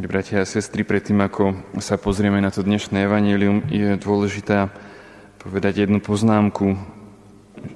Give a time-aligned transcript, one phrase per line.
[0.00, 4.72] Milí bratia a sestry, predtým ako sa pozrieme na to dnešné evanílium, je dôležité
[5.36, 6.72] povedať jednu poznámku,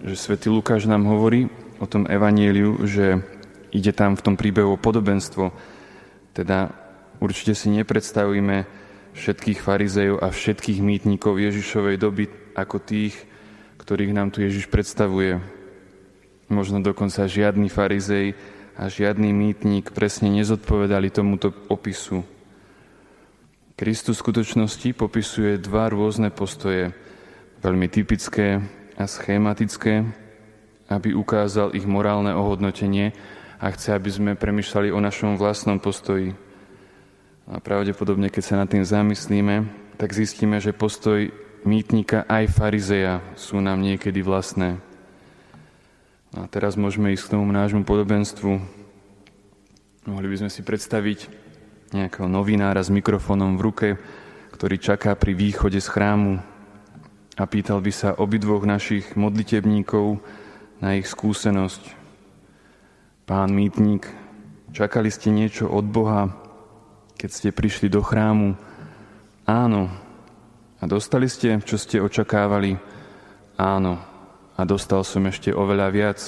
[0.08, 3.20] že svätý Lukáš nám hovorí o tom evaníliu, že
[3.76, 5.52] ide tam v tom príbehu o podobenstvo.
[6.32, 6.72] Teda
[7.20, 8.64] určite si nepredstavujeme
[9.12, 13.20] všetkých farizejov a všetkých mýtnikov Ježišovej doby ako tých,
[13.76, 15.44] ktorých nám tu Ježiš predstavuje.
[16.48, 18.32] Možno dokonca žiadny farizej
[18.74, 22.26] a žiadny mýtnik presne nezodpovedali tomuto opisu.
[23.74, 26.94] Kristus v skutočnosti popisuje dva rôzne postoje,
[27.62, 28.62] veľmi typické
[28.94, 30.06] a schematické,
[30.90, 33.14] aby ukázal ich morálne ohodnotenie
[33.58, 36.34] a chce, aby sme premyšľali o našom vlastnom postoji.
[37.50, 39.66] A pravdepodobne, keď sa nad tým zamyslíme,
[39.98, 41.30] tak zistíme, že postoj
[41.64, 44.78] mýtnika aj farizeja sú nám niekedy vlastné.
[46.34, 48.58] A teraz môžeme ísť k tomu nášmu podobenstvu.
[50.10, 51.30] Mohli by sme si predstaviť
[51.94, 53.88] nejakého novinára s mikrofónom v ruke,
[54.50, 56.42] ktorý čaká pri východe z chrámu
[57.38, 60.18] a pýtal by sa obidvoch našich modlitebníkov
[60.82, 61.94] na ich skúsenosť.
[63.30, 64.10] Pán mýtnik,
[64.74, 66.34] čakali ste niečo od Boha,
[67.14, 68.58] keď ste prišli do chrámu?
[69.46, 69.86] Áno.
[70.82, 72.74] A dostali ste, čo ste očakávali?
[73.54, 74.13] Áno
[74.54, 76.20] a dostal som ešte oveľa viac,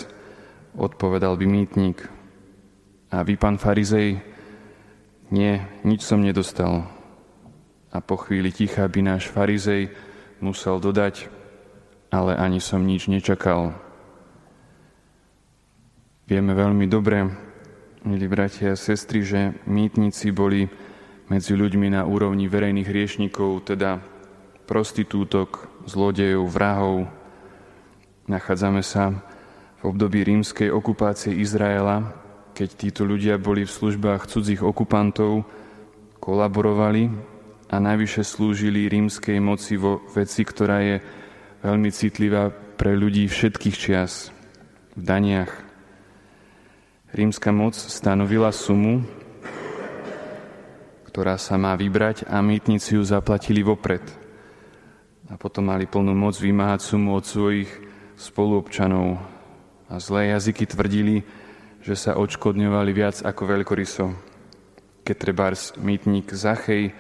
[0.75, 1.99] odpovedal by mýtnik.
[3.15, 4.19] A vy, pán farizej,
[5.31, 5.53] nie,
[5.87, 6.91] nič som nedostal.
[7.95, 9.95] A po chvíli ticha by náš farizej
[10.43, 11.31] musel dodať,
[12.11, 13.73] ale ani som nič nečakal.
[16.27, 17.31] Vieme veľmi dobre,
[18.03, 20.67] milí bratia a sestry, že mýtnici boli
[21.31, 24.03] medzi ľuďmi na úrovni verejných riešnikov, teda
[24.67, 27.07] prostitútok, zlodejov, vrahov,
[28.27, 29.15] Nachádzame sa
[29.79, 32.11] v období rímskej okupácie Izraela,
[32.59, 35.47] keď títo ľudia boli v službách cudzích okupantov,
[36.19, 37.07] kolaborovali
[37.71, 40.97] a najvyššie slúžili rímskej moci vo veci, ktorá je
[41.63, 44.35] veľmi citlivá pre ľudí všetkých čias,
[44.99, 45.55] v daniach.
[47.15, 49.07] Rímska moc stanovila sumu,
[51.15, 54.03] ktorá sa má vybrať a mýtnici ju zaplatili vopred.
[55.31, 59.21] A potom mali plnú moc vymáhať sumu od svojich spoluobčanov
[59.87, 61.23] a zlé jazyky tvrdili,
[61.87, 64.11] že sa odškodňovali viac ako veľkoryso.
[65.07, 66.91] Keď trebárs mýtnik Zachej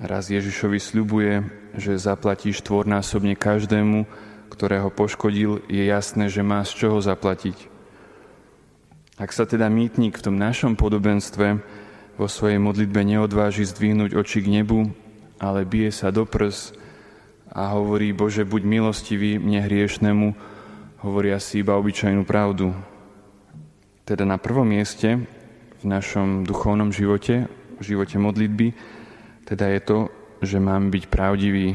[0.00, 1.44] raz Ježišovi sľubuje,
[1.76, 4.08] že zaplatí štvornásobne každému,
[4.48, 7.68] ktorého poškodil, je jasné, že má z čoho zaplatiť.
[9.18, 11.60] Ak sa teda mýtnik v tom našom podobenstve
[12.16, 14.94] vo svojej modlitbe neodváži zdvihnúť oči k nebu,
[15.42, 16.74] ale bije sa do prs
[17.58, 20.30] a hovorí, Bože, buď milostivý mne hriešnemu,
[21.02, 22.70] hovoria si iba obyčajnú pravdu.
[24.06, 25.18] Teda na prvom mieste
[25.82, 28.78] v našom duchovnom živote, v živote modlitby,
[29.42, 29.98] teda je to,
[30.38, 31.74] že mám byť pravdivý.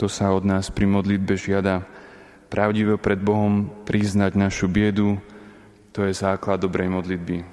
[0.00, 1.84] To sa od nás pri modlitbe žiada.
[2.48, 5.20] Pravdivo pred Bohom priznať našu biedu,
[5.92, 7.44] to je základ dobrej modlitby.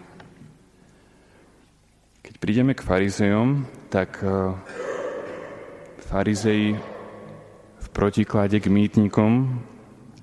[2.24, 4.56] Keď prídeme k farizejom, tak eh,
[7.82, 9.62] farizei protiklade k mýtnikom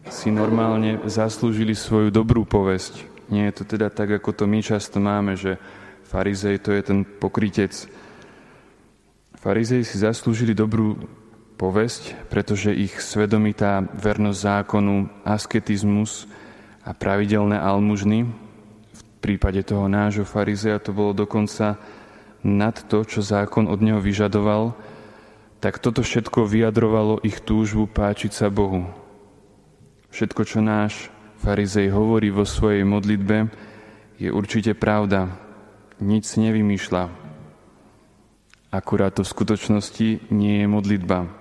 [0.09, 3.07] si normálne zaslúžili svoju dobrú povesť.
[3.33, 5.57] Nie je to teda tak, ako to my často máme, že
[6.11, 7.73] farizej to je ten pokrytec.
[9.41, 10.97] Farizej si zaslúžili dobrú
[11.57, 16.29] povesť, pretože ich svedomitá vernosť zákonu, asketizmus
[16.85, 18.29] a pravidelné almužny,
[18.93, 21.81] v prípade toho nášho farizeja to bolo dokonca
[22.45, 24.77] nad to, čo zákon od neho vyžadoval,
[25.65, 28.85] tak toto všetko vyjadrovalo ich túžbu páčiť sa Bohu.
[30.13, 31.09] Všetko, čo náš
[31.41, 33.49] farizej hovorí vo svojej modlitbe,
[34.21, 35.33] je určite pravda.
[36.05, 37.09] Nič nevymýšľa.
[38.77, 41.33] Akurát to v skutočnosti nie je modlitba.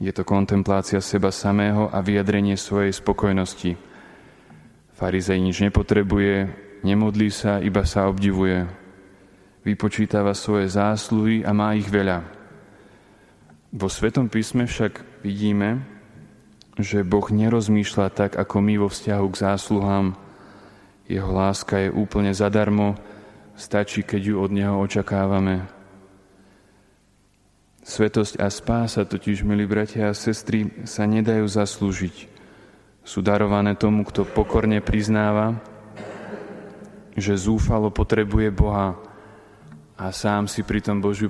[0.00, 3.76] Je to kontemplácia seba samého a vyjadrenie svojej spokojnosti.
[4.96, 6.48] Farizej nič nepotrebuje,
[6.80, 8.64] nemodlí sa, iba sa obdivuje.
[9.68, 12.35] Vypočítava svoje zásluhy a má ich veľa.
[13.76, 15.84] Vo Svetom písme však vidíme,
[16.80, 20.06] že Boh nerozmýšľa tak, ako my vo vzťahu k zásluhám.
[21.04, 22.96] Jeho láska je úplne zadarmo,
[23.52, 25.68] stačí, keď ju od Neho očakávame.
[27.84, 32.32] Svetosť a spása totiž, milí bratia a sestry, sa nedajú zaslúžiť.
[33.04, 35.52] Sú darované tomu, kto pokorne priznáva,
[37.12, 38.96] že zúfalo potrebuje Boha
[40.00, 41.28] a sám si pritom Božiu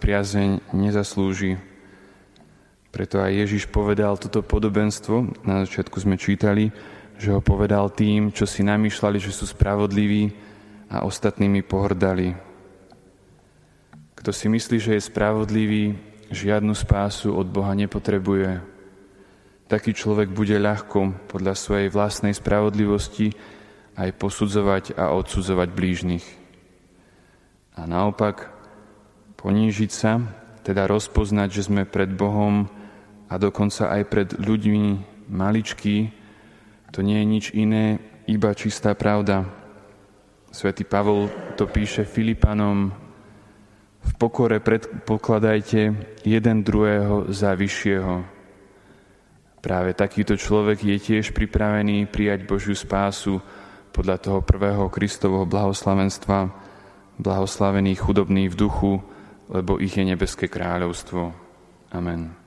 [0.00, 1.71] priazeň nezaslúži.
[2.92, 6.68] Preto aj Ježiš povedal toto podobenstvo, na začiatku sme čítali,
[7.16, 10.28] že ho povedal tým, čo si namýšľali, že sú spravodliví
[10.92, 12.36] a ostatnými pohrdali.
[14.12, 15.96] Kto si myslí, že je spravodlivý,
[16.28, 18.60] žiadnu spásu od Boha nepotrebuje.
[19.72, 23.32] Taký človek bude ľahko podľa svojej vlastnej spravodlivosti
[23.96, 26.26] aj posudzovať a odsudzovať blížnych.
[27.72, 28.52] A naopak,
[29.40, 30.20] ponížiť sa,
[30.60, 32.68] teda rozpoznať, že sme pred Bohom
[33.32, 34.84] a dokonca aj pred ľuďmi
[35.32, 35.96] maličkí,
[36.92, 37.96] to nie je nič iné,
[38.28, 39.48] iba čistá pravda.
[40.52, 42.92] Svetý Pavol to píše Filipanom
[44.02, 45.80] v pokore predpokladajte
[46.28, 48.20] jeden druhého za vyššieho.
[49.62, 53.38] Práve takýto človek je tiež pripravený prijať Božiu spásu
[53.94, 56.50] podľa toho prvého Kristovho blahoslavenstva,
[57.22, 58.92] blahoslavený chudobný v duchu,
[59.46, 61.30] lebo ich je nebeské kráľovstvo.
[61.94, 62.41] Amen.